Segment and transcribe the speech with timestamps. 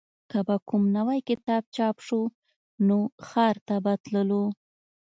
[0.29, 2.21] که به کوم نوی کتاب چاپ شو
[2.87, 4.43] نو ښار ته تللو